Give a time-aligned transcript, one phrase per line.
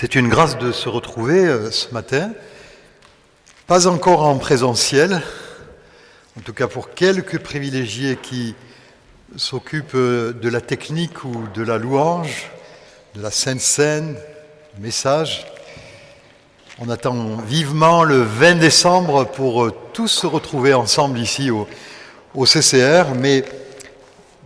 [0.00, 2.30] C'est une grâce de se retrouver euh, ce matin,
[3.66, 5.20] pas encore en présentiel,
[6.38, 8.54] en tout cas pour quelques privilégiés qui
[9.34, 12.48] s'occupent euh, de la technique ou de la louange,
[13.16, 14.14] de la Sainte Seine,
[14.76, 15.44] du message.
[16.78, 21.66] On attend vivement le 20 décembre pour euh, tous se retrouver ensemble ici au
[22.44, 23.44] CCR, mais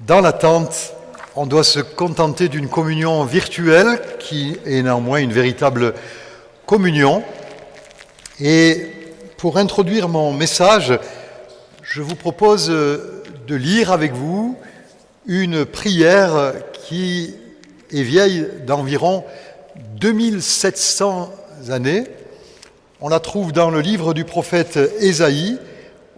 [0.06, 0.94] dans l'attente,
[1.34, 5.94] on doit se contenter d'une communion virtuelle qui est néanmoins une véritable
[6.66, 7.22] communion.
[8.40, 8.90] Et
[9.38, 10.98] pour introduire mon message,
[11.82, 14.58] je vous propose de lire avec vous
[15.26, 16.52] une prière
[16.86, 17.34] qui
[17.92, 19.24] est vieille d'environ
[19.96, 21.32] 2700
[21.70, 22.04] années.
[23.00, 25.58] On la trouve dans le livre du prophète Ésaïe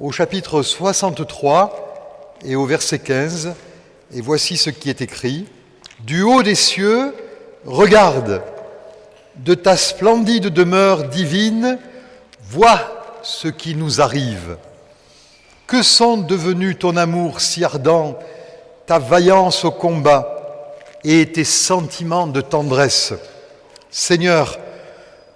[0.00, 3.54] au chapitre 63 et au verset 15.
[4.16, 5.44] Et voici ce qui est écrit.
[6.04, 7.12] Du haut des cieux,
[7.66, 8.42] regarde,
[9.34, 11.80] de ta splendide demeure divine,
[12.48, 14.56] vois ce qui nous arrive.
[15.66, 18.16] Que sont devenus ton amour si ardent,
[18.86, 23.14] ta vaillance au combat et tes sentiments de tendresse?
[23.90, 24.60] Seigneur,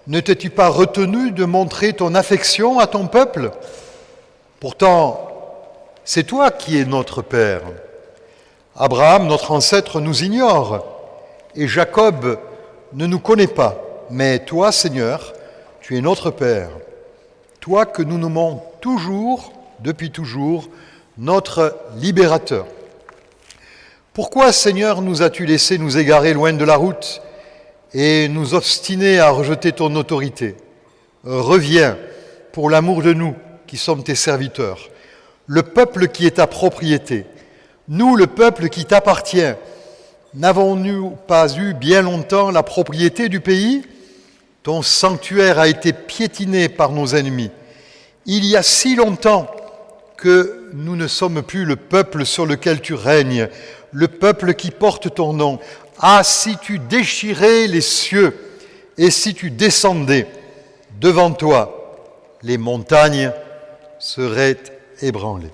[0.06, 3.50] ne t'es-tu pas retenu de montrer ton affection à ton peuple?
[4.60, 5.28] Pourtant,
[6.04, 7.62] c'est toi qui es notre Père.
[8.80, 10.84] Abraham, notre ancêtre, nous ignore
[11.56, 12.38] et Jacob
[12.92, 13.76] ne nous connaît pas.
[14.08, 15.34] Mais toi, Seigneur,
[15.80, 16.70] tu es notre Père.
[17.58, 20.68] Toi que nous nommons toujours, depuis toujours,
[21.18, 22.66] notre libérateur.
[24.12, 27.20] Pourquoi, Seigneur, nous as-tu laissé nous égarer loin de la route
[27.92, 30.54] et nous obstiner à rejeter ton autorité?
[31.24, 31.98] Reviens
[32.52, 33.34] pour l'amour de nous
[33.66, 34.88] qui sommes tes serviteurs,
[35.48, 37.26] le peuple qui est ta propriété
[37.89, 39.55] nous, le peuple qui t'appartient,
[40.34, 43.83] n'avons-nous pas eu bien longtemps la propriété du pays?
[44.62, 47.50] Ton sanctuaire a été piétiné par nos ennemis.
[48.27, 49.50] Il y a si longtemps
[50.19, 53.48] que nous ne sommes plus le peuple sur lequel tu règnes,
[53.93, 55.59] le peuple qui porte ton nom.
[55.98, 58.37] Ah, si tu déchirais les cieux
[58.98, 60.27] et si tu descendais
[61.00, 61.97] devant toi,
[62.43, 63.32] les montagnes
[63.98, 64.59] seraient
[65.00, 65.50] ébranlées.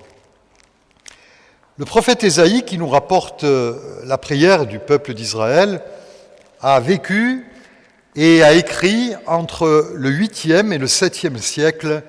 [1.77, 5.81] Le prophète Ésaïe, qui nous rapporte euh, la prière du peuple d'Israël,
[6.61, 7.45] a vécu
[8.15, 12.01] et a écrit entre le 8e et le 7e siècle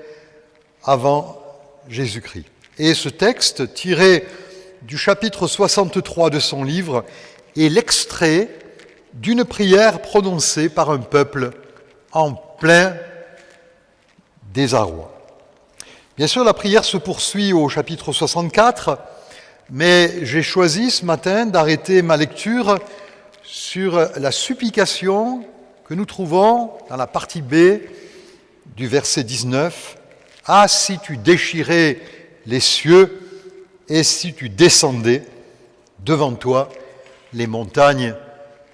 [0.84, 1.42] avant
[1.88, 2.44] Jésus-Christ.
[2.78, 4.24] Et ce texte, tiré
[4.82, 7.04] du chapitre 63 de son livre,
[7.56, 8.48] est l'extrait
[9.14, 11.50] d'une prière prononcée par un peuple
[12.12, 12.94] en plein
[14.54, 15.12] désarroi.
[16.16, 18.98] Bien sûr, la prière se poursuit au chapitre 64
[19.70, 22.78] mais j'ai choisi ce matin d'arrêter ma lecture
[23.42, 25.44] sur la supplication
[25.84, 27.80] que nous trouvons dans la partie B
[28.76, 29.98] du verset 19.
[30.46, 32.00] Ah, si tu déchirais
[32.46, 33.20] les cieux
[33.88, 35.24] et si tu descendais
[36.00, 36.68] devant toi,
[37.32, 38.14] les montagnes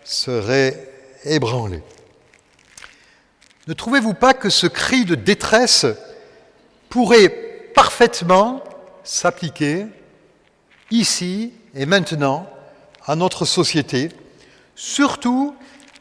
[0.05, 0.89] seraient
[1.25, 1.83] ébranlées.
[3.69, 5.87] Ne trouvez-vous pas que ce cri de détresse
[6.91, 7.29] pourrait
[7.75, 8.63] parfaitement
[9.05, 9.87] s'appliquer
[10.93, 12.47] ici et maintenant
[13.05, 14.11] à notre société,
[14.77, 15.57] surtout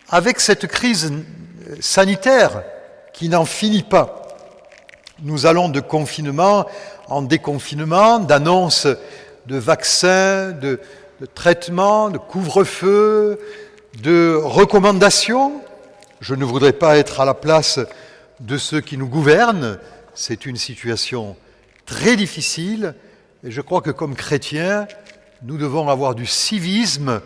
[0.10, 1.12] avec cette crise
[1.80, 2.64] sanitaire
[3.14, 4.28] qui n'en finit pas.
[5.24, 6.66] Nous allons de confinement
[7.08, 8.88] en déconfinement, d'annonces
[9.48, 10.80] de vaccins, de,
[11.36, 13.40] traitements, de couvre-feu,
[14.02, 15.62] de recommandations.
[16.20, 17.80] Je ne voudrais pas être à la place
[18.40, 19.78] de ceux qui nous gouvernent.
[20.14, 21.36] C'est une situation
[21.86, 22.96] très difficile
[23.44, 24.88] et je crois que comme chrétiens,
[25.44, 27.22] nous devons avoir du civisme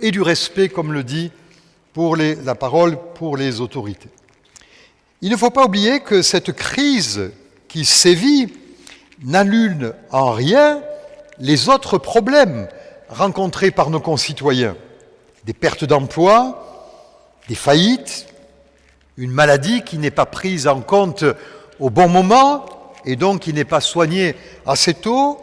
[0.00, 1.30] et du respect, comme le dit
[1.96, 4.08] la parole pour les autorités.
[5.20, 7.30] Il ne faut pas oublier que cette crise
[7.68, 8.52] qui sévit
[9.22, 10.82] n'annule en rien
[11.38, 12.66] les autres problèmes
[13.08, 14.76] rencontrés par nos concitoyens.
[15.44, 16.96] Des pertes d'emploi,
[17.48, 18.26] des faillites,
[19.16, 21.24] une maladie qui n'est pas prise en compte
[21.78, 22.64] au bon moment
[23.04, 24.34] et donc qui n'est pas soignée
[24.66, 25.41] assez tôt,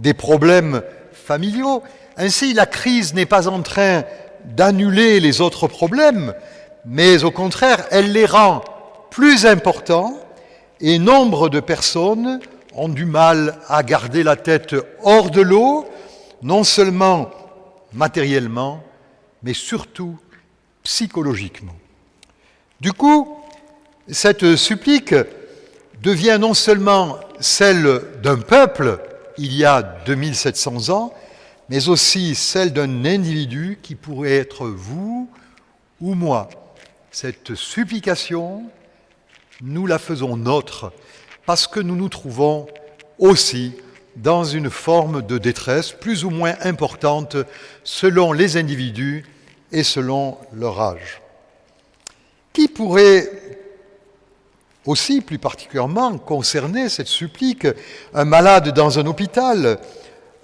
[0.00, 0.82] des problèmes
[1.12, 1.82] familiaux.
[2.16, 4.04] Ainsi, la crise n'est pas en train
[4.44, 6.34] d'annuler les autres problèmes,
[6.84, 8.62] mais au contraire, elle les rend
[9.10, 10.18] plus importants
[10.80, 12.40] et nombre de personnes
[12.74, 15.86] ont du mal à garder la tête hors de l'eau,
[16.42, 17.30] non seulement
[17.92, 18.82] matériellement,
[19.42, 20.16] mais surtout
[20.82, 21.74] psychologiquement.
[22.80, 23.36] Du coup,
[24.08, 25.14] cette supplique
[26.02, 28.98] devient non seulement celle d'un peuple,
[29.40, 31.14] il y a 2700 ans,
[31.70, 35.30] mais aussi celle d'un individu qui pourrait être vous
[36.00, 36.50] ou moi.
[37.10, 38.64] cette supplication,
[39.62, 40.92] nous la faisons nôtre
[41.46, 42.66] parce que nous nous trouvons
[43.18, 43.72] aussi
[44.16, 47.36] dans une forme de détresse plus ou moins importante
[47.82, 49.24] selon les individus
[49.72, 51.22] et selon leur âge.
[52.52, 53.49] Qui pourrait
[54.86, 57.66] aussi plus particulièrement concerner cette supplique
[58.14, 59.78] un malade dans un hôpital,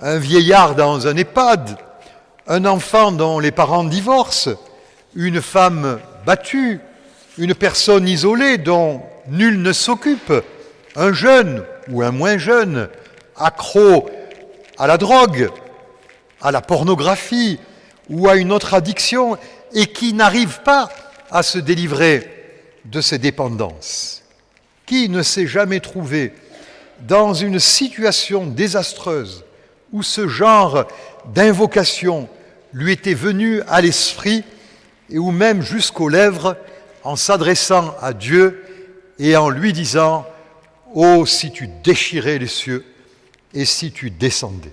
[0.00, 1.78] un vieillard dans un EHPAD,
[2.46, 4.56] un enfant dont les parents divorcent,
[5.14, 6.80] une femme battue,
[7.38, 10.32] une personne isolée dont nul ne s'occupe,
[10.94, 12.88] un jeune ou un moins jeune,
[13.36, 14.08] accro
[14.78, 15.50] à la drogue,
[16.40, 17.58] à la pornographie
[18.08, 19.36] ou à une autre addiction
[19.72, 20.88] et qui n'arrive pas
[21.30, 22.30] à se délivrer
[22.84, 24.22] de ses dépendances.
[24.86, 26.32] Qui ne s'est jamais trouvé
[27.00, 29.44] dans une situation désastreuse
[29.92, 30.86] où ce genre
[31.34, 32.28] d'invocation
[32.72, 34.44] lui était venu à l'esprit
[35.10, 36.56] et où même jusqu'aux lèvres,
[37.04, 38.64] en s'adressant à Dieu
[39.18, 40.26] et en lui disant
[40.94, 42.84] Oh, si tu déchirais les cieux
[43.54, 44.72] et si tu descendais.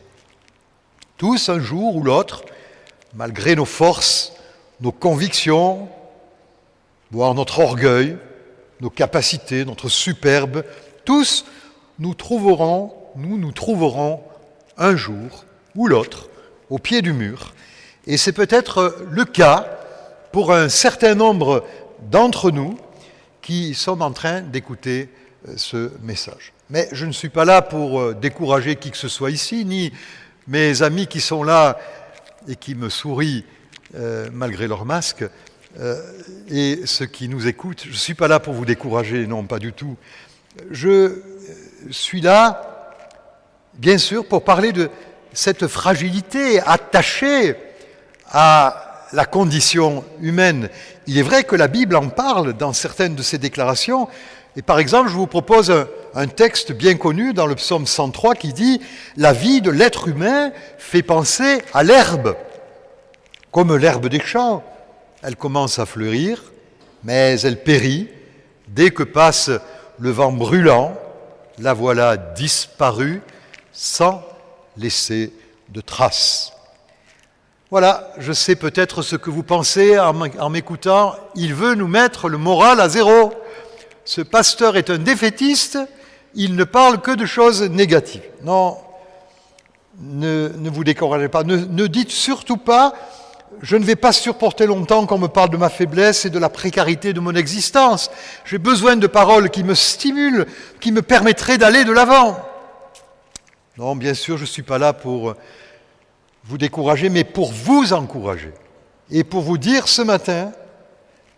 [1.18, 2.44] Tous, un jour ou l'autre,
[3.14, 4.34] malgré nos forces,
[4.82, 5.88] nos convictions,
[7.12, 8.18] voire notre orgueil,
[8.82, 10.64] nos capacités, notre superbe,
[11.06, 11.46] tous
[12.00, 14.22] nous trouverons, nous nous trouverons
[14.78, 16.30] un jour ou l'autre
[16.70, 17.54] au pied du mur.
[18.08, 19.68] Et c'est peut-être le cas
[20.32, 21.66] pour un certain nombre
[22.12, 22.78] d'entre nous
[23.42, 25.10] qui sommes en train d'écouter
[25.48, 26.54] euh, ce message.
[26.70, 29.92] Mais je ne suis pas là pour euh, décourager qui que ce soit ici, ni
[30.48, 31.78] mes amis qui sont là
[32.48, 33.46] et qui me sourient
[33.96, 35.24] euh, malgré leur masque,
[36.50, 37.84] et ceux qui nous écoutent.
[37.86, 39.98] Je ne suis pas là pour vous décourager, non, pas du tout.
[40.72, 41.22] Je
[41.90, 42.96] suis là,
[43.74, 44.90] bien sûr, pour parler de
[45.34, 47.56] cette fragilité attachée
[48.28, 50.70] à la condition humaine.
[51.08, 54.08] Il est vrai que la Bible en parle dans certaines de ses déclarations.
[54.56, 55.74] Et par exemple, je vous propose
[56.16, 58.78] un, texte bien connu dans le psaume 103 qui dit⁇
[59.18, 62.36] La vie de l'être humain fait penser à l'herbe,
[63.52, 64.64] comme l'herbe des champs.
[65.24, 66.44] Elle commence à fleurir,
[67.06, 68.10] mais elle périt
[68.68, 69.50] dès que passe
[69.98, 70.98] le vent brûlant.
[71.60, 73.22] La voilà disparue
[73.72, 74.22] sans
[74.76, 75.32] laisser
[75.70, 76.52] de traces.
[77.72, 81.16] Voilà, je sais peut-être ce que vous pensez en m'écoutant.
[81.36, 83.34] Il veut nous mettre le moral à zéro.
[84.04, 85.80] Ce pasteur est un défaitiste,
[86.36, 88.24] il ne parle que de choses négatives.
[88.44, 88.78] Non,
[90.00, 91.44] ne, vous découragez pas.
[91.44, 92.94] Ne, ne dites surtout pas,
[93.62, 96.50] je ne vais pas supporter longtemps qu'on me parle de ma faiblesse et de la
[96.50, 98.12] précarité de mon existence.
[98.46, 100.46] J'ai besoin de paroles qui me stimulent,
[100.80, 102.38] qui me permettraient d'aller de l'avant.
[103.78, 105.36] Non, bien sûr, je ne suis pas là pour
[106.46, 108.54] vous décourager, mais pour vous encourager.
[109.10, 110.52] Et pour vous dire ce matin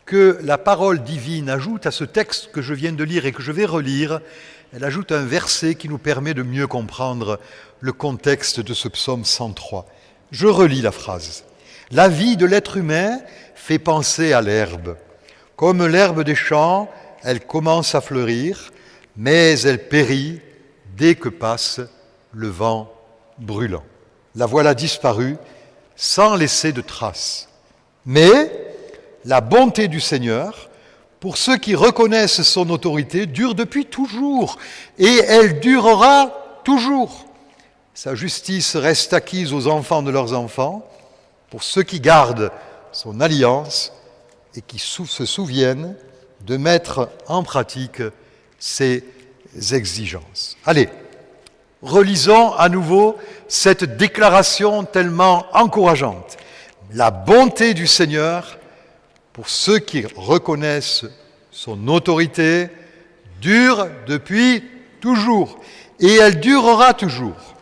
[0.05, 3.41] que la parole divine ajoute à ce texte que je viens de lire et que
[3.41, 4.21] je vais relire,
[4.73, 7.39] elle ajoute un verset qui nous permet de mieux comprendre
[7.79, 9.85] le contexte de ce psaume 103.
[10.31, 11.43] Je relis la phrase.
[11.91, 13.19] La vie de l'être humain
[13.55, 14.97] fait penser à l'herbe.
[15.55, 16.89] Comme l'herbe des champs,
[17.23, 18.71] elle commence à fleurir,
[19.15, 20.41] mais elle périt
[20.97, 21.81] dès que passe
[22.33, 22.91] le vent
[23.37, 23.83] brûlant
[24.35, 25.37] la voilà disparue
[25.95, 27.47] sans laisser de traces.
[28.05, 28.51] Mais
[29.23, 30.69] la bonté du Seigneur,
[31.19, 34.57] pour ceux qui reconnaissent son autorité, dure depuis toujours
[34.99, 37.25] et elle durera toujours.
[37.93, 40.85] Sa justice reste acquise aux enfants de leurs enfants,
[41.49, 42.51] pour ceux qui gardent
[42.91, 43.91] son alliance
[44.55, 45.95] et qui se souviennent
[46.41, 48.01] de mettre en pratique
[48.59, 49.03] ses
[49.71, 50.57] exigences.
[50.65, 50.89] Allez,
[51.81, 56.37] relisons à nouveau cette déclaration tellement encourageante.
[56.93, 58.57] La bonté du Seigneur,
[59.33, 61.05] pour ceux qui reconnaissent
[61.51, 62.69] son autorité,
[63.41, 64.63] dure depuis
[65.01, 65.59] toujours
[65.99, 67.55] et elle durera toujours.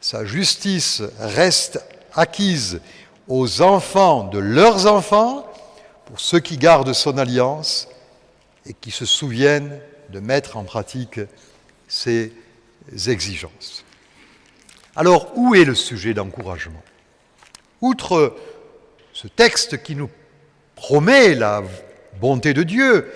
[0.00, 1.80] Sa justice reste
[2.14, 2.80] acquise
[3.28, 5.46] aux enfants de leurs enfants,
[6.06, 7.88] pour ceux qui gardent son alliance
[8.66, 11.20] et qui se souviennent de mettre en pratique
[11.88, 12.32] ses
[13.06, 13.84] exigences.
[14.96, 16.82] Alors, où est le sujet d'encouragement?
[17.80, 18.36] Outre
[19.12, 20.10] ce texte qui nous
[20.76, 21.62] promet la
[22.20, 23.12] bonté de Dieu,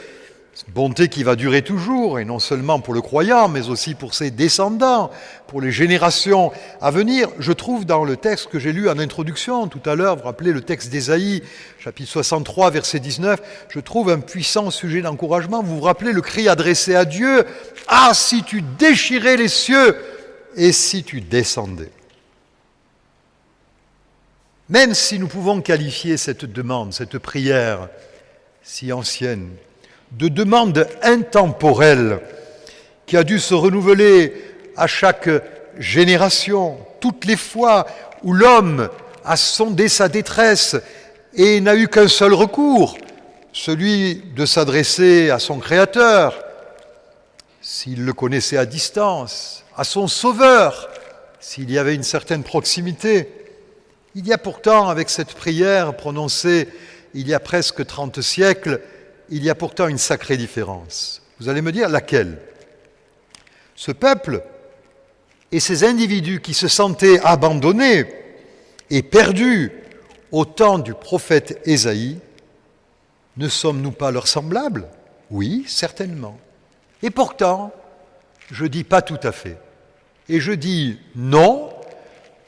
[0.66, 4.30] bonté qui va durer toujours, et non seulement pour le croyant, mais aussi pour ses
[4.30, 5.10] descendants,
[5.46, 7.28] pour les générations à venir.
[7.38, 10.52] Je trouve dans le texte que j'ai lu en introduction tout à l'heure, vous, rappelez
[10.52, 11.42] le texte d'Ésaïe,
[11.78, 15.62] chapitre 63, verset 19, je trouve un puissant sujet d'encouragement.
[15.62, 17.44] Vous vous rappelez le cri adressé à Dieu,
[17.86, 19.96] Ah, si tu déchirais les cieux
[20.56, 21.92] et si tu descendais
[24.68, 27.88] Même si nous pouvons qualifier cette demande, cette prière,
[28.62, 29.50] si ancienne,
[30.12, 32.20] de demande intemporelle
[33.06, 34.32] qui a dû se renouveler
[34.76, 35.30] à chaque
[35.78, 37.86] génération, toutes les fois
[38.22, 38.88] où l'homme
[39.24, 40.76] a sondé sa détresse
[41.34, 42.96] et n'a eu qu'un seul recours,
[43.52, 46.44] celui de s'adresser à son Créateur,
[47.60, 50.88] s'il le connaissait à distance, à son Sauveur,
[51.40, 53.30] s'il y avait une certaine proximité.
[54.14, 56.68] Il y a pourtant, avec cette prière prononcée
[57.14, 58.80] il y a presque 30 siècles,
[59.30, 61.22] il y a pourtant une sacrée différence.
[61.40, 62.38] Vous allez me dire laquelle
[63.76, 64.42] Ce peuple
[65.52, 68.06] et ces individus qui se sentaient abandonnés
[68.90, 69.72] et perdus
[70.32, 72.18] au temps du prophète Ésaïe,
[73.36, 74.88] ne sommes-nous pas leurs semblables?
[75.30, 76.38] Oui, certainement.
[77.02, 77.72] Et pourtant,
[78.50, 79.58] je dis pas tout à fait.
[80.28, 81.70] Et je dis non,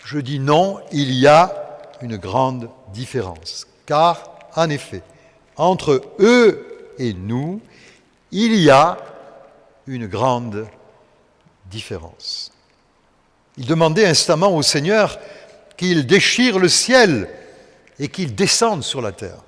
[0.04, 3.66] je dis non, il y a une grande différence.
[3.86, 5.02] Car, en effet,
[5.56, 6.69] entre eux
[7.00, 7.62] et nous,
[8.30, 8.98] il y a
[9.86, 10.68] une grande
[11.70, 12.52] différence.
[13.56, 15.18] Il demandait instamment au Seigneur
[15.78, 17.28] qu'il déchire le ciel
[17.98, 19.42] et qu'il descende sur la terre.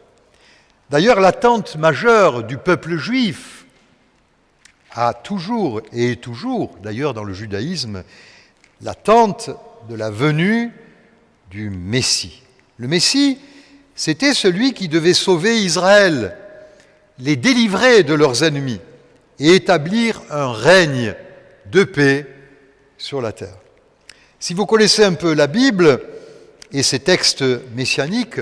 [0.88, 3.66] D'ailleurs, l'attente majeure du peuple juif
[4.90, 8.02] a toujours et est toujours, d'ailleurs dans le judaïsme,
[8.80, 9.50] l'attente
[9.90, 10.72] de la venue
[11.50, 12.42] du Messie.
[12.78, 13.38] Le Messie,
[13.94, 16.38] c'était celui qui devait sauver Israël,
[17.18, 18.80] les délivrer de leurs ennemis
[19.38, 21.14] et établir un règne
[21.70, 22.26] de paix
[22.98, 23.56] sur la terre.
[24.38, 26.00] Si vous connaissez un peu la Bible
[26.72, 28.40] et ses textes messianiques,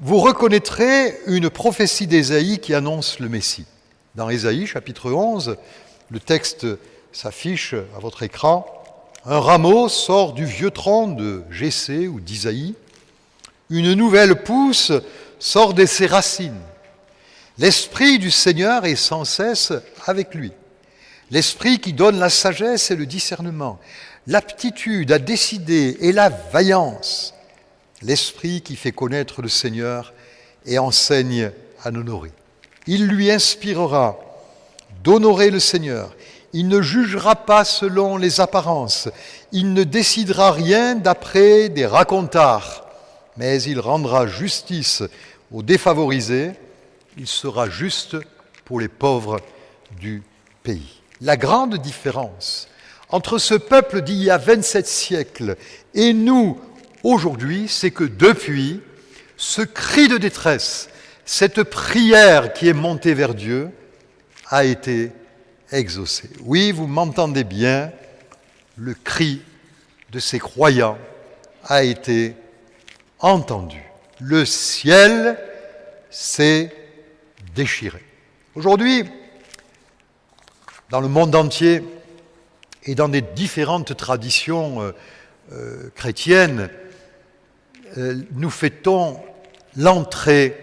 [0.00, 3.64] vous reconnaîtrez une prophétie d'Ésaïe qui annonce le Messie.
[4.14, 5.56] Dans Ésaïe chapitre 11,
[6.10, 6.66] le texte
[7.12, 8.66] s'affiche à votre écran.
[9.24, 12.74] Un rameau sort du vieux tronc de Jessé ou d'Isaïe.
[13.70, 14.92] Une nouvelle pousse
[15.38, 16.60] sort de ses racines.
[17.58, 19.72] L'Esprit du Seigneur est sans cesse
[20.06, 20.52] avec lui.
[21.30, 23.80] L'Esprit qui donne la sagesse et le discernement,
[24.26, 27.34] l'aptitude à décider et la vaillance
[28.02, 30.12] l'Esprit qui fait connaître le Seigneur
[30.64, 31.50] et enseigne
[31.82, 32.32] à l'honorer.
[32.86, 34.18] Il lui inspirera
[35.02, 36.14] d'honorer le Seigneur.
[36.52, 39.08] Il ne jugera pas selon les apparences.
[39.52, 42.86] Il ne décidera rien d'après des racontards.
[43.36, 45.02] Mais il rendra justice
[45.52, 46.52] aux défavorisés.
[47.16, 48.16] Il sera juste
[48.64, 49.40] pour les pauvres
[50.00, 50.22] du
[50.62, 51.00] pays.
[51.20, 52.68] La grande différence
[53.08, 55.56] entre ce peuple d'il y a 27 siècles
[55.94, 56.60] et nous
[57.02, 58.80] aujourd'hui, c'est que depuis,
[59.36, 60.88] ce cri de détresse,
[61.24, 63.70] cette prière qui est montée vers Dieu,
[64.48, 65.12] a été
[65.72, 66.30] exaucée.
[66.42, 67.90] Oui, vous m'entendez bien,
[68.76, 69.42] le cri
[70.12, 70.98] de ces croyants
[71.64, 72.36] a été
[73.18, 73.82] entendu.
[74.20, 75.38] Le ciel
[76.10, 76.72] s'est
[77.56, 78.02] déchiré.
[78.54, 79.04] Aujourd'hui,
[80.90, 81.82] dans le monde entier
[82.84, 84.92] et dans des différentes traditions euh,
[85.52, 86.68] euh, chrétiennes,
[87.96, 89.18] euh, nous fêtons
[89.74, 90.54] l'entrée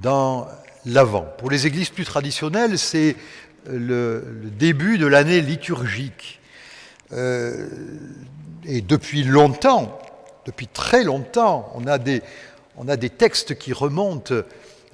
[0.00, 0.48] dans
[0.86, 1.26] l'Avent.
[1.38, 3.16] Pour les églises plus traditionnelles, c'est
[3.68, 4.24] le,
[4.56, 6.40] début de l'année liturgique.
[7.12, 9.98] Et depuis longtemps,
[10.46, 12.22] depuis très longtemps, on a, des,
[12.76, 14.34] on a des textes qui remontent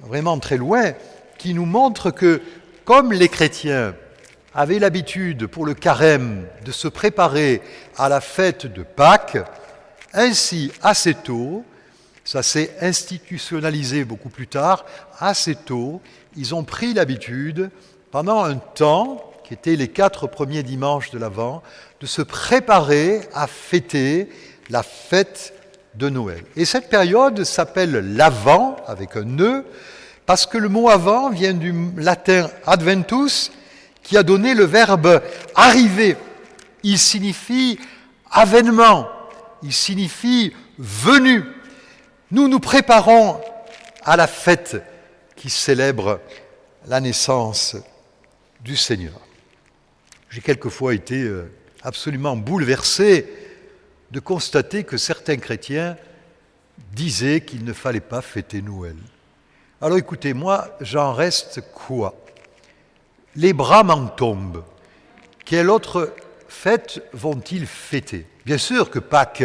[0.01, 0.93] vraiment très loin,
[1.37, 2.41] qui nous montrent que
[2.85, 3.95] comme les chrétiens
[4.53, 7.61] avaient l'habitude pour le carême de se préparer
[7.97, 9.37] à la fête de Pâques,
[10.13, 11.63] ainsi, assez tôt,
[12.23, 14.85] ça s'est institutionnalisé beaucoup plus tard,
[15.19, 16.01] assez tôt,
[16.35, 17.69] ils ont pris l'habitude,
[18.11, 21.63] pendant un temps, qui était les quatre premiers dimanches de l'Avent,
[21.99, 24.29] de se préparer à fêter
[24.69, 25.53] la fête
[25.95, 26.43] de Noël.
[26.55, 29.65] Et cette période s'appelle l'Avent, avec un nœud,
[30.25, 33.51] parce que le mot avant vient du latin adventus,
[34.03, 35.21] qui a donné le verbe
[35.55, 36.17] arriver.
[36.83, 37.79] Il signifie
[38.31, 39.09] avènement,
[39.61, 41.43] il signifie venu.
[42.31, 43.39] Nous nous préparons
[44.03, 44.81] à la fête
[45.35, 46.19] qui célèbre
[46.87, 47.75] la naissance
[48.61, 49.19] du Seigneur.
[50.29, 51.51] J'ai quelquefois été euh,
[51.83, 53.27] absolument bouleversé
[54.11, 55.95] de constater que certains chrétiens
[56.93, 58.95] disaient qu'il ne fallait pas fêter Noël.
[59.81, 62.15] Alors écoutez, moi, j'en reste quoi?
[63.35, 64.63] Les bras m'en tombent.
[65.45, 66.13] Quelle autre
[66.47, 68.27] fête vont-ils fêter?
[68.45, 69.43] Bien sûr que Pâques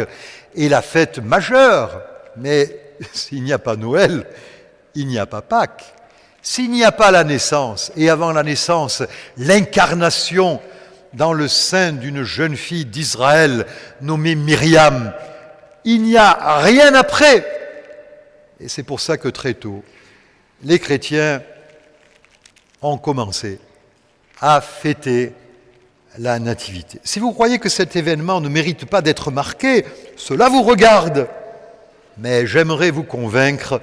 [0.55, 2.01] est la fête majeure,
[2.35, 4.27] mais s'il n'y a pas Noël,
[4.95, 5.93] il n'y a pas Pâques.
[6.41, 9.03] S'il n'y a pas la naissance, et avant la naissance,
[9.37, 10.61] l'incarnation
[11.17, 13.65] dans le sein d'une jeune fille d'Israël
[14.01, 15.13] nommée Myriam,
[15.83, 17.45] il n'y a rien après.
[18.59, 19.83] Et c'est pour ça que très tôt,
[20.63, 21.41] les chrétiens
[22.83, 23.59] ont commencé
[24.39, 25.33] à fêter
[26.19, 26.99] la nativité.
[27.03, 31.27] Si vous croyez que cet événement ne mérite pas d'être marqué, cela vous regarde.
[32.19, 33.81] Mais j'aimerais vous convaincre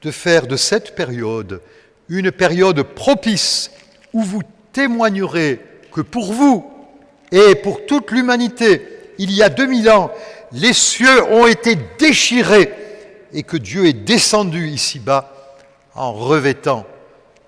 [0.00, 1.60] de faire de cette période
[2.08, 3.70] une période propice
[4.12, 4.42] où vous
[4.72, 5.60] témoignerez
[5.92, 6.64] que pour vous
[7.30, 8.86] et pour toute l'humanité,
[9.18, 10.10] il y a 2000 ans,
[10.52, 12.72] les cieux ont été déchirés
[13.32, 15.32] et que Dieu est descendu ici-bas
[15.94, 16.86] en revêtant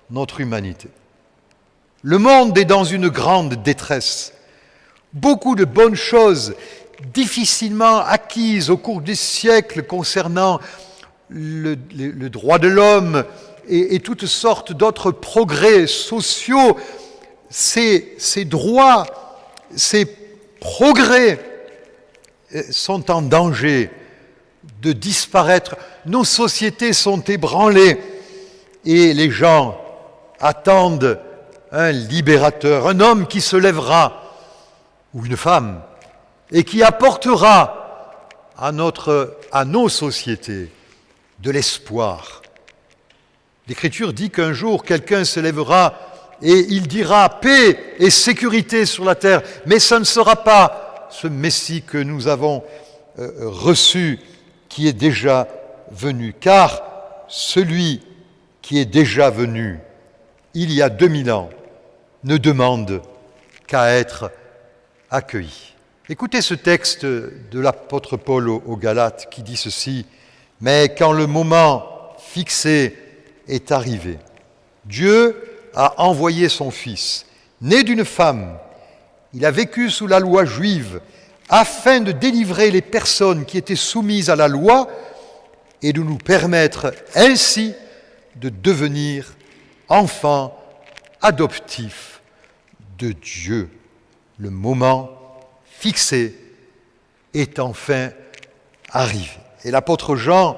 [0.09, 0.89] notre humanité.
[2.01, 4.33] Le monde est dans une grande détresse.
[5.13, 6.55] Beaucoup de bonnes choses
[7.13, 10.59] difficilement acquises au cours des siècles concernant
[11.29, 11.75] le,
[12.29, 13.23] droit de l'homme
[13.67, 16.77] et, toutes sortes d'autres progrès sociaux,
[17.55, 19.05] ces, droits,
[19.73, 20.05] ces
[20.59, 21.39] progrès
[22.53, 23.89] euh, sont en danger
[24.81, 25.77] de disparaître.
[26.05, 27.97] Nos sociétés sont ébranlées
[28.83, 29.79] et les gens
[30.41, 31.17] attendent
[31.71, 34.21] un libérateur, un homme qui se lèvera,
[35.13, 35.81] ou une femme,
[36.51, 38.73] et qui apportera à
[39.65, 40.71] nos sociétés
[41.39, 42.41] de l'espoir.
[43.67, 49.15] L'Écriture dit qu'un jour quelqu'un se lèvera et il dira paix et sécurité sur la
[49.15, 52.63] terre, mais ce ne sera pas ce Messie que nous avons
[53.19, 54.19] euh, reçu
[54.69, 55.47] qui est déjà
[55.91, 56.83] venu, car
[57.27, 58.01] celui
[58.61, 59.79] qui est déjà venu
[60.53, 61.49] il y a 2000 ans
[62.23, 63.01] ne demande
[63.67, 64.31] qu'à être
[65.09, 65.73] accueilli.
[66.09, 70.05] Écoutez ce texte de l'apôtre Paul aux Galates qui dit ceci,
[70.61, 72.95] mais quand le moment fixé
[73.47, 74.19] est arrivé,
[74.85, 77.25] Dieu a envoyé son Fils,
[77.61, 78.57] né d'une femme,
[79.33, 81.01] il a vécu sous la loi juive,
[81.49, 84.87] afin de délivrer les personnes qui étaient soumises à la loi
[85.81, 87.73] et de nous permettre ainsi
[88.37, 89.35] de devenir
[89.87, 90.57] enfants
[91.21, 92.21] adoptifs
[92.97, 93.69] de Dieu.
[94.37, 95.09] Le moment
[95.65, 96.35] fixé
[97.33, 98.09] est enfin
[98.89, 99.37] arrivé.
[99.63, 100.57] Et l'apôtre Jean,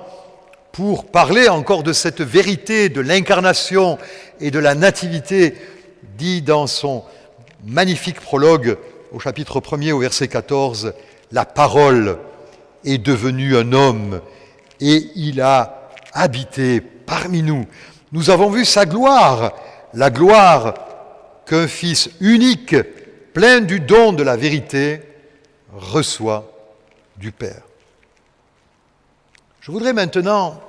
[0.77, 3.97] pour parler encore de cette vérité de l'incarnation
[4.39, 5.55] et de la nativité,
[6.19, 7.03] dit dans son
[7.65, 8.77] magnifique prologue
[9.11, 10.93] au chapitre 1er au verset 14,
[11.31, 12.19] la parole
[12.85, 14.21] est devenue un homme
[14.79, 17.65] et il a habité parmi nous.
[18.11, 19.53] Nous avons vu sa gloire,
[19.95, 20.75] la gloire
[21.47, 22.75] qu'un Fils unique,
[23.33, 25.01] plein du don de la vérité,
[25.75, 26.53] reçoit
[27.17, 27.63] du Père.
[29.59, 30.61] Je voudrais maintenant,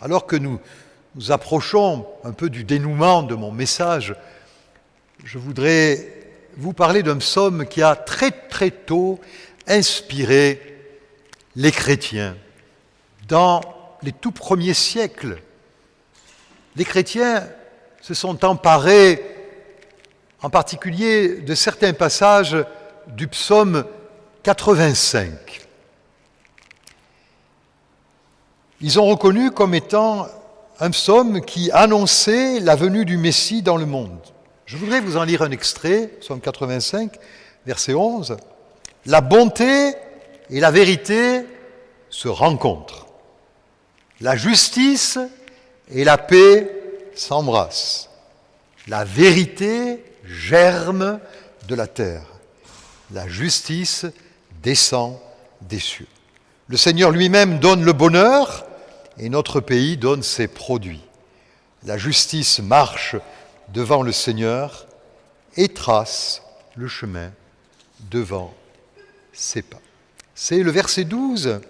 [0.00, 0.60] alors que nous
[1.14, 4.14] nous approchons un peu du dénouement de mon message,
[5.24, 6.06] je voudrais
[6.56, 9.18] vous parler d'un psaume qui a très très tôt
[9.66, 10.76] inspiré
[11.56, 12.36] les chrétiens.
[13.26, 13.60] Dans
[14.02, 15.42] les tout premiers siècles,
[16.76, 17.48] les chrétiens
[18.00, 19.22] se sont emparés
[20.42, 22.56] en particulier de certains passages
[23.08, 23.84] du psaume
[24.44, 25.67] 85.
[28.80, 30.28] Ils ont reconnu comme étant
[30.78, 34.20] un psaume qui annonçait la venue du Messie dans le monde.
[34.66, 37.18] Je voudrais vous en lire un extrait, psaume 85,
[37.66, 38.36] verset 11.
[39.06, 39.94] La bonté
[40.50, 41.44] et la vérité
[42.08, 43.06] se rencontrent.
[44.20, 45.18] La justice
[45.90, 46.70] et la paix
[47.16, 48.10] s'embrassent.
[48.86, 51.18] La vérité germe
[51.66, 52.22] de la terre.
[53.10, 54.06] La justice
[54.62, 55.18] descend
[55.62, 56.06] des cieux.
[56.68, 58.66] Le Seigneur lui-même donne le bonheur
[59.18, 61.02] et notre pays donne ses produits.
[61.84, 63.16] La justice marche
[63.72, 64.86] devant le Seigneur
[65.56, 66.42] et trace
[66.76, 67.30] le chemin
[68.10, 68.54] devant
[69.32, 69.80] ses pas.
[70.34, 71.60] C'est le verset 12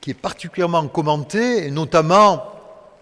[0.00, 2.44] qui est particulièrement commenté, notamment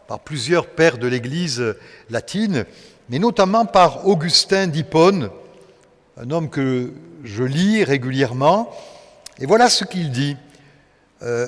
[0.06, 1.74] par plusieurs pères de l'Église
[2.10, 2.66] latine,
[3.08, 5.30] mais notamment par Augustin d'Hippone,
[6.18, 6.92] un homme que
[7.24, 8.70] je lis régulièrement.
[9.38, 10.36] Et voilà ce qu'il dit.
[11.22, 11.46] Euh,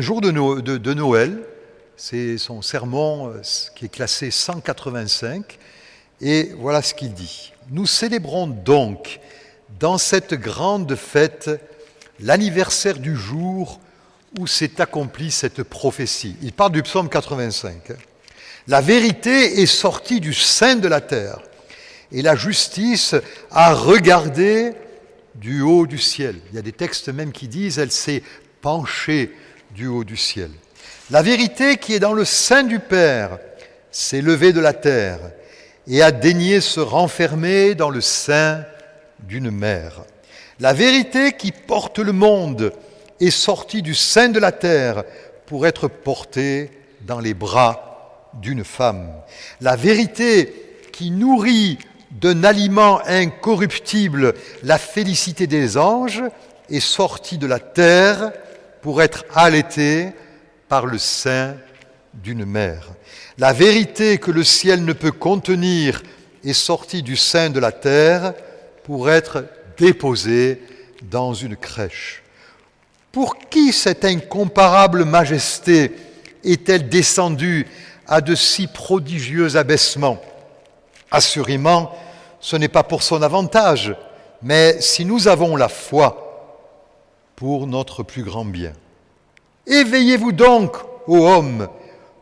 [0.00, 1.38] jour de, de Noël,
[1.96, 3.40] c'est son sermon euh,
[3.74, 5.58] qui est classé 185,
[6.20, 7.52] et voilà ce qu'il dit.
[7.70, 9.20] Nous célébrons donc
[9.78, 11.50] dans cette grande fête
[12.20, 13.80] l'anniversaire du jour
[14.38, 16.36] où s'est accomplie cette prophétie.
[16.42, 17.90] Il parle du psaume 85.
[17.90, 17.94] Hein.
[18.66, 21.38] La vérité est sortie du sein de la terre
[22.12, 23.14] et la justice
[23.50, 24.72] a regardé
[25.36, 26.36] du haut du ciel.
[26.50, 28.22] Il y a des textes même qui disent elle s'est
[28.60, 29.32] penchée
[29.76, 30.50] du ciel.
[31.10, 33.38] La vérité qui est dans le sein du Père
[33.90, 35.18] s'est levée de la terre
[35.86, 38.64] et a daigné se renfermer dans le sein
[39.20, 40.04] d'une mère.
[40.60, 42.72] La vérité qui porte le monde
[43.20, 45.04] est sortie du sein de la terre
[45.44, 46.70] pour être portée
[47.02, 49.10] dans les bras d'une femme.
[49.60, 50.54] La vérité
[50.90, 51.78] qui nourrit
[52.10, 56.22] d'un aliment incorruptible la félicité des anges
[56.70, 58.32] est sortie de la terre
[58.86, 60.12] pour être allaitée
[60.68, 61.56] par le sein
[62.14, 62.90] d'une mère.
[63.36, 66.04] La vérité que le ciel ne peut contenir
[66.44, 68.32] est sortie du sein de la terre
[68.84, 69.44] pour être
[69.76, 70.62] déposée
[71.02, 72.22] dans une crèche.
[73.10, 75.90] Pour qui cette incomparable majesté
[76.44, 77.66] est-elle descendue
[78.06, 80.22] à de si prodigieux abaissements?
[81.10, 81.90] Assurément,
[82.38, 83.96] ce n'est pas pour son avantage,
[84.42, 86.25] mais si nous avons la foi,
[87.36, 88.72] pour notre plus grand bien.
[89.66, 91.68] Éveillez-vous donc, ô hommes,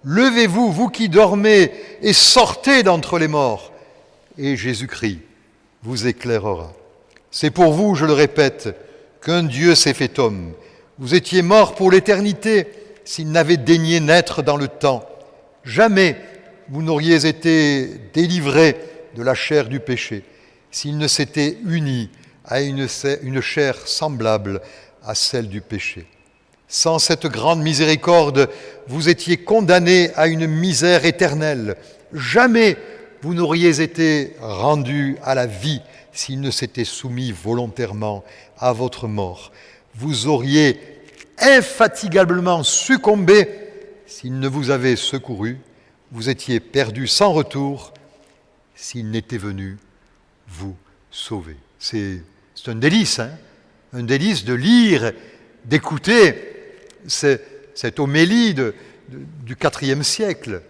[0.03, 1.72] levez-vous, vous qui dormez,
[2.03, 3.72] et sortez d'entre les morts,
[4.37, 5.20] et Jésus-Christ
[5.83, 6.72] vous éclairera.
[7.31, 8.77] C'est pour vous, je le répète,
[9.22, 10.53] qu'un Dieu s'est fait homme.
[10.98, 12.66] Vous étiez morts pour l'éternité
[13.05, 15.09] s'il n'avait daigné naître dans le temps.
[15.64, 16.16] Jamais
[16.68, 18.77] vous n'auriez été délivrés
[19.16, 20.24] de la chair du péché
[20.70, 22.11] s'il ne s'était uni
[22.44, 22.87] à une,
[23.22, 24.61] une chair semblable
[25.04, 26.06] à celle du péché.
[26.68, 28.48] Sans cette grande miséricorde,
[28.88, 31.76] vous étiez condamnés à une misère éternelle.
[32.12, 32.76] Jamais
[33.22, 38.24] vous n'auriez été rendus à la vie s'il ne s'était soumis volontairement
[38.58, 39.52] à votre mort.
[39.94, 40.80] Vous auriez
[41.38, 43.48] infatigablement succombé
[44.06, 45.58] s'il ne vous avait secouru.
[46.12, 47.92] Vous étiez perdu sans retour
[48.74, 49.78] s'il n'était venu
[50.48, 50.76] vous
[51.10, 51.56] sauver.
[51.78, 52.20] C'est
[52.66, 53.30] un délice, hein
[53.94, 55.12] un délice de lire,
[55.64, 56.35] d'écouter
[57.07, 60.62] cette homélie du IVe siècle.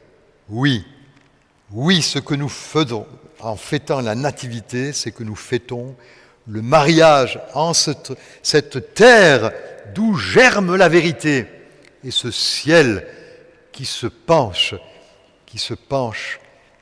[0.49, 0.85] Oui,
[1.73, 3.07] oui, ce que nous faisons
[3.41, 5.97] en fêtant la nativité, c'est que nous fêtons
[6.47, 9.53] le mariage en cette, cette terre
[9.95, 11.47] d'où germe la vérité
[12.05, 13.07] et ce ciel
[13.73, 14.75] qui se penche,
[15.47, 16.41] qui se penche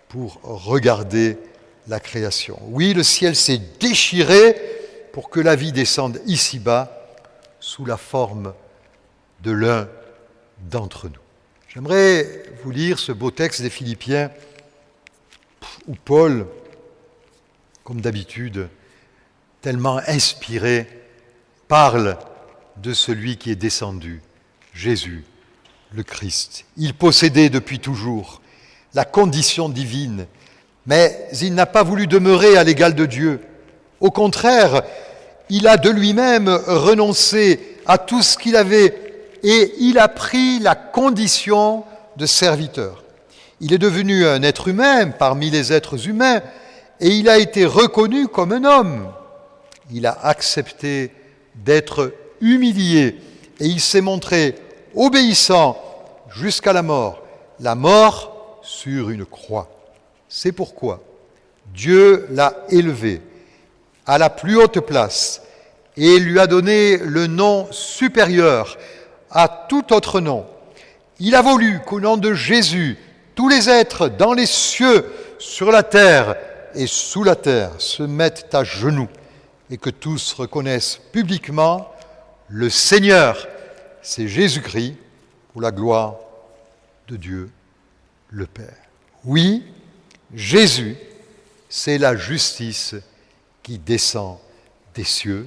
[0.08, 1.38] pour regarder
[1.86, 2.58] la création.
[2.66, 4.81] Oui, le ciel s'est déchiré
[5.12, 6.90] pour que la vie descende ici-bas
[7.60, 8.54] sous la forme
[9.42, 9.88] de l'un
[10.70, 11.20] d'entre nous.
[11.68, 14.30] J'aimerais vous lire ce beau texte des Philippiens
[15.86, 16.46] où Paul,
[17.84, 18.68] comme d'habitude,
[19.60, 20.88] tellement inspiré,
[21.68, 22.18] parle
[22.76, 24.22] de celui qui est descendu,
[24.74, 25.24] Jésus,
[25.92, 26.64] le Christ.
[26.76, 28.40] Il possédait depuis toujours
[28.94, 30.26] la condition divine,
[30.86, 33.40] mais il n'a pas voulu demeurer à l'égal de Dieu.
[34.02, 34.82] Au contraire,
[35.48, 38.94] il a de lui-même renoncé à tout ce qu'il avait
[39.44, 41.84] et il a pris la condition
[42.16, 43.04] de serviteur.
[43.60, 46.42] Il est devenu un être humain parmi les êtres humains
[46.98, 49.08] et il a été reconnu comme un homme.
[49.92, 51.12] Il a accepté
[51.54, 53.20] d'être humilié
[53.60, 54.56] et il s'est montré
[54.96, 55.80] obéissant
[56.34, 57.22] jusqu'à la mort,
[57.60, 59.70] la mort sur une croix.
[60.28, 61.00] C'est pourquoi
[61.72, 63.20] Dieu l'a élevé
[64.12, 65.40] à la plus haute place
[65.96, 68.76] et lui a donné le nom supérieur
[69.30, 70.44] à tout autre nom.
[71.18, 72.98] Il a voulu qu'au nom de Jésus,
[73.34, 76.36] tous les êtres dans les cieux, sur la terre
[76.74, 79.08] et sous la terre se mettent à genoux
[79.70, 81.90] et que tous reconnaissent publiquement
[82.48, 83.48] le Seigneur,
[84.02, 84.94] c'est Jésus-Christ,
[85.54, 86.16] pour la gloire
[87.08, 87.48] de Dieu
[88.28, 88.76] le Père.
[89.24, 89.64] Oui,
[90.34, 90.96] Jésus,
[91.70, 92.94] c'est la justice
[93.62, 94.38] qui descend
[94.94, 95.46] des cieux,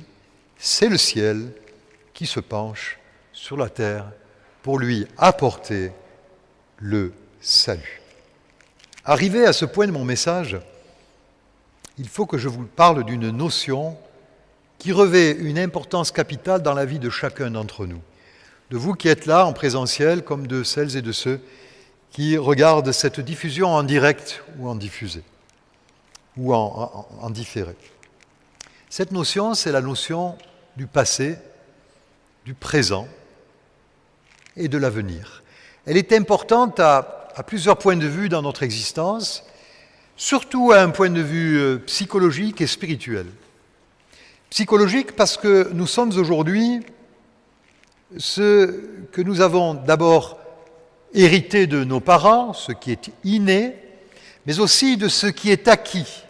[0.58, 1.52] c'est le ciel
[2.14, 2.98] qui se penche
[3.34, 4.06] sur la terre
[4.64, 5.92] pour lui apporter
[6.78, 8.02] le salut.
[9.04, 10.58] Arrivé à ce point de mon message,
[11.98, 13.98] il faut que je vous parle d'une notion
[14.80, 18.02] qui revêt une importance capitale dans la vie de chacun d'entre nous,
[18.72, 21.40] de vous qui êtes là en présentiel comme de celles et de ceux
[22.12, 25.22] qui regardent cette diffusion en direct ou en diffusé
[26.38, 27.76] ou en, en différé.
[28.98, 30.38] Cette notion, c'est la notion
[30.78, 31.36] du passé,
[32.46, 33.10] du présent
[34.56, 35.44] et de l'avenir.
[35.86, 39.44] Elle est importante à, plusieurs points de vue dans notre existence,
[40.16, 43.26] surtout à un point de vue euh, psychologique et spirituel.
[44.50, 46.80] Psychologique parce que nous sommes aujourd'hui
[48.16, 48.80] ce
[49.12, 50.40] que nous avons d'abord
[51.14, 53.76] hérité de nos parents, ce qui est inné,
[54.46, 56.25] mais aussi de ce qui est acquis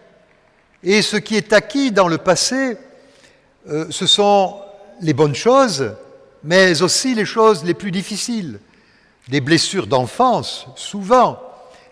[0.86, 2.78] et ce qui est acquis dans le passé,
[3.68, 4.62] euh, ce sont
[5.02, 5.96] les bonnes choses,
[6.44, 8.60] mais aussi les choses les plus difficiles.
[9.28, 11.42] Des blessures d'enfance, souvent,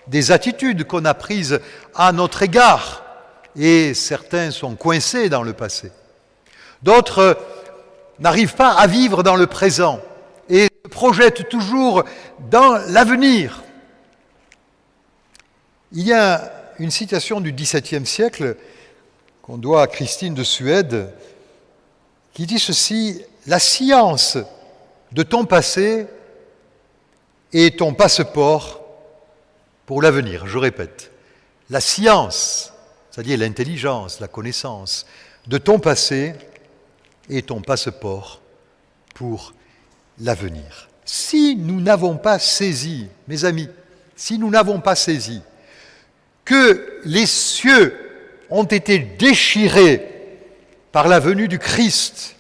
[0.06, 1.60] des attitudes qu'on a prises
[1.96, 3.04] à notre égard,
[3.56, 5.92] et certains sont coincés dans le passé.
[6.84, 7.38] D'autres
[8.20, 10.00] n'arrivent pas à vivre dans le présent
[10.50, 12.04] et se projettent toujours
[12.52, 13.64] dans l'avenir.
[15.92, 18.56] Il y a une citation du XVIIe siècle
[19.44, 21.14] qu'on doit à Christine de Suède
[22.34, 24.38] qui dit ceci, la science
[25.12, 26.08] de ton passé
[27.52, 28.82] est ton passeport
[29.86, 30.48] pour l'avenir.
[30.48, 31.12] Je répète,
[31.70, 32.74] la science,
[33.12, 35.06] c'est-à-dire l'intelligence, la connaissance
[35.46, 36.34] de ton passé
[37.30, 38.42] est ton passeport
[39.14, 39.54] pour
[40.22, 40.90] l'avenir.
[41.04, 43.70] Si nous n'avons pas saisi, mes amis,
[44.16, 45.42] si nous n'avons pas saisi
[46.46, 48.03] que les cieux
[48.50, 50.10] ont été déchirés
[50.92, 52.36] par la venue du Christ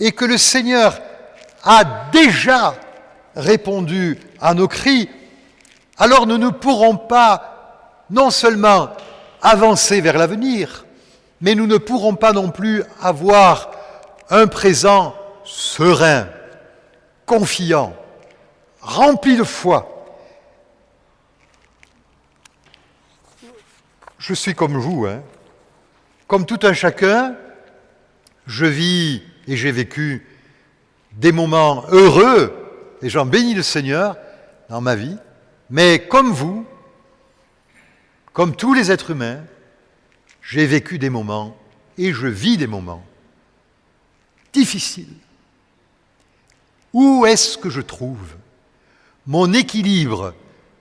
[0.00, 1.00] et que le Seigneur
[1.64, 2.74] a déjà
[3.36, 5.08] répondu à nos cris,
[5.96, 8.90] alors nous ne pourrons pas non seulement
[9.40, 10.84] avancer vers l'avenir,
[11.40, 13.70] mais nous ne pourrons pas non plus avoir
[14.30, 16.28] un présent serein,
[17.26, 17.94] confiant,
[18.80, 19.91] rempli de foi.
[24.22, 25.20] Je suis comme vous, hein.
[26.28, 27.34] comme tout un chacun,
[28.46, 30.24] je vis et j'ai vécu
[31.10, 32.54] des moments heureux,
[33.02, 34.16] et j'en bénis le Seigneur
[34.68, 35.16] dans ma vie,
[35.70, 36.64] mais comme vous,
[38.32, 39.42] comme tous les êtres humains,
[40.40, 41.56] j'ai vécu des moments
[41.98, 43.04] et je vis des moments
[44.52, 45.16] difficiles.
[46.92, 48.36] Où est-ce que je trouve
[49.26, 50.32] mon équilibre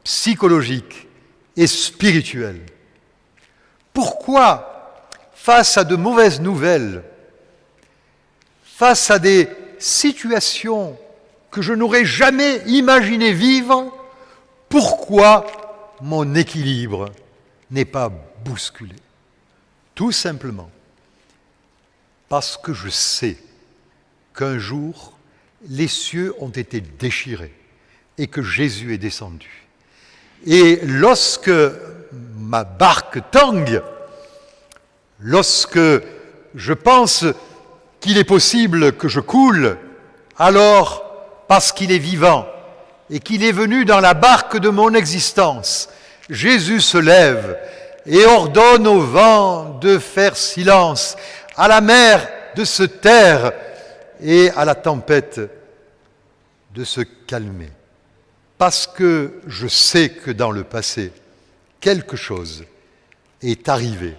[0.04, 1.08] psychologique
[1.58, 2.62] et spirituel?
[3.94, 7.04] Pourquoi, face à de mauvaises nouvelles,
[8.64, 9.48] face à des
[9.80, 10.98] situations
[11.50, 13.92] que je n'aurais jamais imaginé vivre,
[14.70, 15.46] pourquoi
[16.02, 17.12] mon équilibre
[17.70, 18.10] n'est pas
[18.44, 18.96] bousculé?
[19.94, 20.72] Tout simplement
[22.32, 23.38] parce que je sais
[24.34, 25.12] qu'un jour,
[25.68, 27.54] les cieux ont été déchirés
[28.18, 29.68] et que Jésus est descendu.
[30.46, 31.52] Et lorsque
[32.52, 33.82] ma barque tangue,
[35.22, 35.80] lorsque
[36.54, 37.24] je pense
[38.02, 39.78] qu'il est possible que je coule,
[40.38, 42.46] alors, parce qu'il est vivant
[43.10, 45.88] et qu'il est venu dans la barque de mon existence,
[46.30, 47.58] Jésus se lève
[48.06, 51.16] et ordonne au vent de faire silence,
[51.56, 53.54] à la mer de se taire
[54.22, 55.40] et à la tempête
[56.76, 57.72] de se calmer.
[58.58, 61.14] Parce que je sais que dans le passé,
[61.82, 62.64] quelque chose
[63.42, 64.16] est arrivé.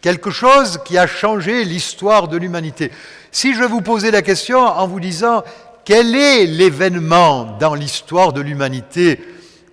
[0.00, 2.90] Quelque chose qui a changé l'histoire de l'humanité.
[3.32, 5.42] Si je vous posais la question en vous disant
[5.84, 9.20] quel est l'événement dans l'histoire de l'humanité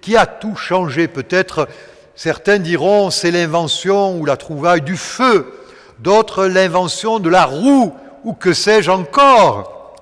[0.01, 1.07] qui a tout changé?
[1.07, 1.69] Peut-être
[2.15, 5.53] certains diront c'est l'invention ou la trouvaille du feu,
[5.99, 9.95] d'autres l'invention de la roue ou que sais-je encore.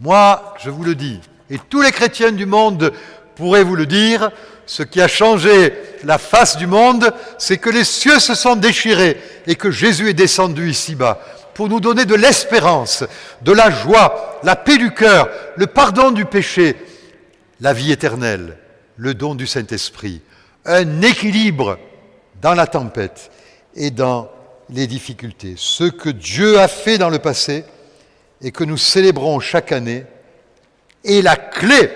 [0.00, 2.92] Moi, je vous le dis, et tous les chrétiens du monde
[3.36, 4.30] pourraient vous le dire,
[4.66, 5.72] ce qui a changé
[6.04, 10.14] la face du monde, c'est que les cieux se sont déchirés et que Jésus est
[10.14, 11.20] descendu ici-bas
[11.54, 13.04] pour nous donner de l'espérance,
[13.42, 16.76] de la joie, la paix du cœur, le pardon du péché,
[17.60, 18.56] la vie éternelle,
[18.96, 20.20] le don du Saint-Esprit,
[20.64, 21.78] un équilibre
[22.42, 23.30] dans la tempête
[23.76, 24.30] et dans
[24.70, 25.54] les difficultés.
[25.56, 27.64] Ce que Dieu a fait dans le passé
[28.40, 30.04] et que nous célébrons chaque année
[31.04, 31.90] est la clé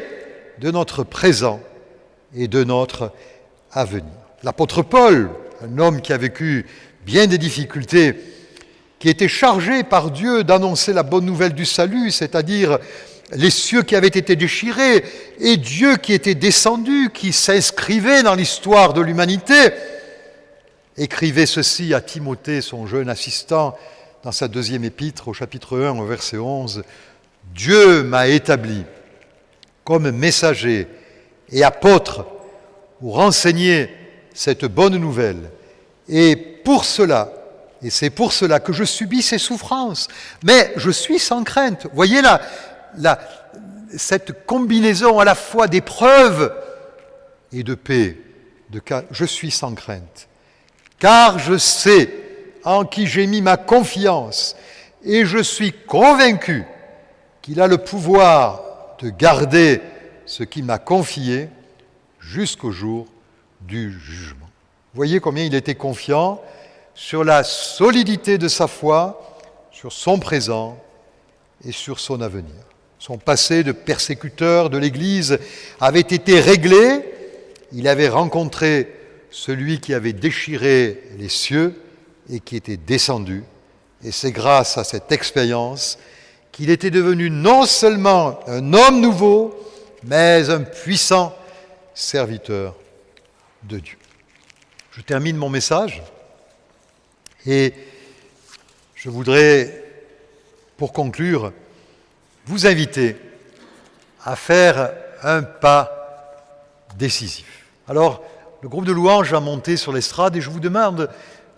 [0.60, 1.60] de notre présent
[2.34, 3.12] et de notre
[3.72, 4.04] avenir.
[4.42, 5.30] L'apôtre Paul,
[5.62, 6.66] un homme qui a vécu
[7.04, 8.14] bien des difficultés,
[8.98, 12.78] qui était chargé par Dieu d'annoncer la bonne nouvelle du salut, c'est-à-dire
[13.32, 15.04] les cieux qui avaient été déchirés,
[15.38, 19.70] et Dieu qui était descendu, qui s'inscrivait dans l'histoire de l'humanité,
[20.96, 23.76] écrivait ceci à Timothée, son jeune assistant,
[24.24, 26.82] dans sa deuxième épître au chapitre 1 au verset 11.
[27.54, 28.84] Dieu m'a établi
[29.84, 30.86] comme messager
[31.50, 32.26] et apôtre
[33.00, 33.90] pour renseigner
[34.34, 35.50] cette bonne nouvelle.
[36.08, 37.32] Et pour cela,
[37.82, 40.08] et c'est pour cela que je subis ces souffrances.
[40.42, 41.86] Mais je suis sans crainte.
[41.92, 42.40] Voyez là,
[43.96, 46.52] cette combinaison à la fois d'épreuves
[47.52, 48.16] et de paix.
[49.10, 50.28] Je suis sans crainte.
[50.98, 52.10] Car je sais
[52.64, 54.56] en qui j'ai mis ma confiance
[55.04, 56.64] et je suis convaincu
[57.40, 59.80] qu'il a le pouvoir de garder
[60.28, 61.48] ce qu'il m'a confié
[62.20, 63.06] jusqu'au jour
[63.62, 64.48] du jugement.
[64.94, 66.40] Voyez combien il était confiant
[66.94, 69.38] sur la solidité de sa foi,
[69.70, 70.78] sur son présent
[71.64, 72.54] et sur son avenir.
[72.98, 75.38] Son passé de persécuteur de l'Église
[75.80, 77.04] avait été réglé,
[77.72, 78.92] il avait rencontré
[79.30, 81.80] celui qui avait déchiré les cieux
[82.30, 83.44] et qui était descendu,
[84.04, 85.98] et c'est grâce à cette expérience
[86.52, 89.54] qu'il était devenu non seulement un homme nouveau,
[90.02, 91.36] mais un puissant
[91.94, 92.74] serviteur
[93.64, 93.98] de Dieu.
[94.92, 96.02] Je termine mon message
[97.46, 97.74] et
[98.94, 99.84] je voudrais,
[100.76, 101.52] pour conclure,
[102.46, 103.16] vous inviter
[104.24, 106.34] à faire un pas
[106.96, 107.66] décisif.
[107.88, 108.22] Alors,
[108.62, 111.10] le groupe de louanges va monter sur l'estrade et je vous demande,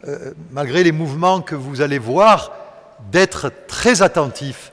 [0.06, 2.52] euh, malgré les mouvements que vous allez voir,
[3.10, 4.72] d'être très attentif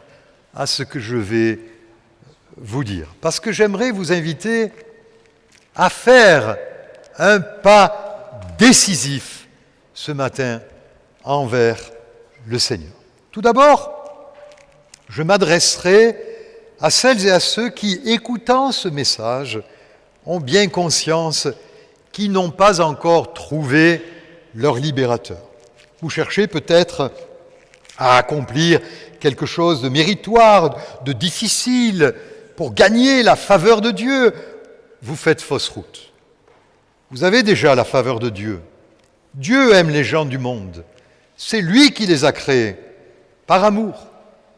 [0.54, 1.60] à ce que je vais
[2.58, 3.08] vous dire.
[3.22, 4.72] Parce que j'aimerais vous inviter
[5.76, 6.58] à faire
[7.18, 9.48] un pas décisif
[9.94, 10.62] ce matin
[11.24, 11.80] envers
[12.48, 12.94] le Seigneur.
[13.32, 14.34] Tout d'abord,
[15.10, 16.18] je m'adresserai
[16.80, 19.62] à celles et à ceux qui, écoutant ce message,
[20.26, 21.48] ont bien conscience
[22.12, 24.04] qu'ils n'ont pas encore trouvé
[24.56, 25.40] leur libérateur.
[26.02, 27.12] Vous cherchez peut-être
[27.98, 28.80] à accomplir
[29.20, 32.14] quelque chose de méritoire, de difficile,
[32.58, 34.34] pour gagner la faveur de Dieu.
[35.02, 36.12] Vous faites fausse route.
[37.12, 38.60] Vous avez déjà la faveur de Dieu.
[39.36, 40.84] Dieu aime les gens du monde.
[41.38, 42.76] C'est lui qui les a créés,
[43.46, 44.08] par amour.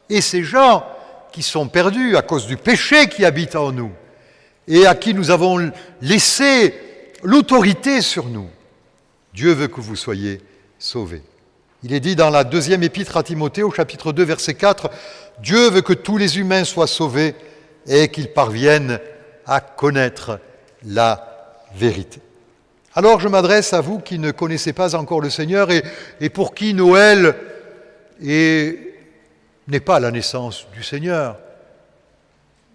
[0.09, 0.85] Et ces gens
[1.33, 3.91] qui sont perdus à cause du péché qui habite en nous,
[4.67, 6.73] et à qui nous avons laissé
[7.21, 8.47] l'autorité sur nous,
[9.33, 10.41] Dieu veut que vous soyez
[10.79, 11.21] sauvés.
[11.83, 14.89] Il est dit dans la deuxième épître à Timothée au chapitre 2 verset 4,
[15.41, 17.35] Dieu veut que tous les humains soient sauvés
[17.89, 18.99] et qu'ils parviennent
[19.45, 20.39] à connaître
[20.85, 22.21] la vérité.
[22.93, 26.73] Alors je m'adresse à vous qui ne connaissez pas encore le Seigneur et, pour qui
[26.73, 27.35] Noël
[28.21, 31.37] n'est pas la naissance du Seigneur,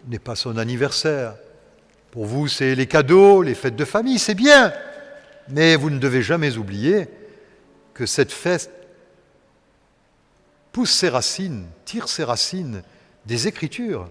[0.08, 1.36] n'est pas son anniversaire.
[2.10, 4.72] Pour vous, c'est les cadeaux, les fêtes de famille, c'est bien,
[5.48, 7.08] mais vous ne devez jamais oublier
[7.92, 8.70] que cette fête
[10.72, 12.82] pousse ses racines, tire ses racines
[13.26, 14.08] des Écritures,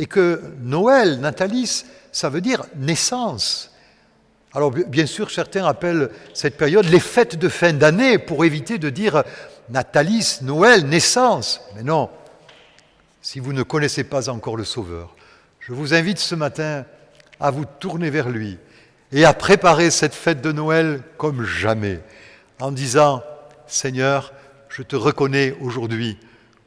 [0.00, 3.70] et que Noël, Natalis, ça veut dire naissance.
[4.54, 8.88] Alors bien sûr, certains appellent cette période les fêtes de fin d'année pour éviter de
[8.88, 9.22] dire
[9.68, 11.60] Natalis, Noël, naissance.
[11.76, 12.08] Mais non,
[13.20, 15.14] si vous ne connaissez pas encore le Sauveur,
[15.60, 16.86] je vous invite ce matin
[17.38, 18.56] à vous tourner vers lui
[19.12, 22.00] et à préparer cette fête de Noël comme jamais,
[22.58, 23.22] en disant,
[23.66, 24.32] Seigneur,
[24.70, 26.16] je te reconnais aujourd'hui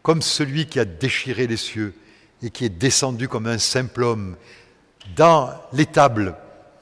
[0.03, 1.95] comme celui qui a déchiré les cieux
[2.43, 4.35] et qui est descendu comme un simple homme
[5.15, 6.35] dans l'étable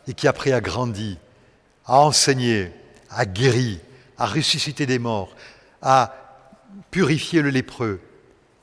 [0.08, 1.18] et qui après a grandi,
[1.86, 2.72] a enseigné,
[3.10, 3.80] a guéri,
[4.18, 5.36] a ressuscité des morts,
[5.82, 6.14] a
[6.90, 8.00] purifié le lépreux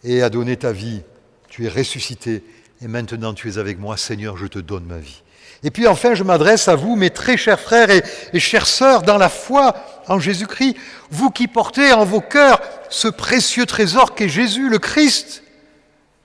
[0.02, 1.02] et a donné ta vie.
[1.48, 2.42] Tu es ressuscité
[2.82, 3.96] et maintenant tu es avec moi.
[3.96, 5.22] Seigneur, je te donne ma vie.
[5.62, 9.02] Et puis enfin, je m'adresse à vous, mes très chers frères et, et chères sœurs,
[9.02, 9.74] dans la foi
[10.06, 10.76] en Jésus-Christ,
[11.10, 15.42] vous qui portez en vos cœurs ce précieux trésor qu'est Jésus, le Christ.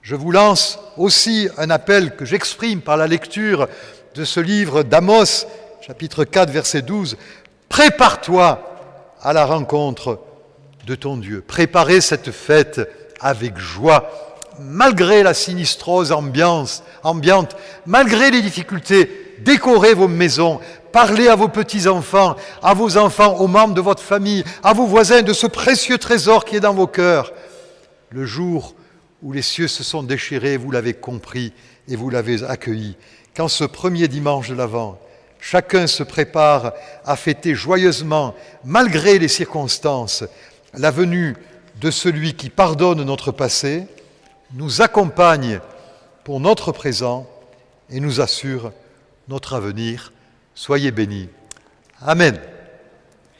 [0.04, 3.68] Je vous lance aussi un appel que j'exprime par la lecture
[4.14, 5.46] de ce livre d'Amos,
[5.80, 7.16] chapitre 4, verset 12.
[7.70, 8.62] Prépare-toi
[9.22, 10.20] à la rencontre
[10.86, 11.42] de ton Dieu.
[11.46, 12.86] Préparez cette fête
[13.18, 14.10] avec joie,
[14.60, 20.60] malgré la sinistrose ambiance, ambiante, malgré les difficultés, décorez vos maisons,
[20.92, 25.22] parlez à vos petits-enfants, à vos enfants, aux membres de votre famille, à vos voisins
[25.22, 27.32] de ce précieux trésor qui est dans vos cœurs.
[28.10, 28.74] Le jour
[29.24, 31.54] où les cieux se sont déchirés, vous l'avez compris
[31.88, 32.94] et vous l'avez accueilli.
[33.34, 35.00] Quand ce premier dimanche de l'Avent,
[35.40, 36.74] chacun se prépare
[37.06, 38.34] à fêter joyeusement,
[38.64, 40.24] malgré les circonstances,
[40.74, 41.34] la venue
[41.80, 43.86] de celui qui pardonne notre passé,
[44.52, 45.60] nous accompagne
[46.22, 47.26] pour notre présent
[47.90, 48.72] et nous assure
[49.28, 50.12] notre avenir.
[50.54, 51.30] Soyez bénis.
[52.00, 52.38] Amen.